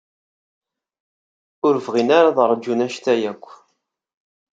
[1.65, 3.45] Ur bɣin ad ṛjun anect-a akk.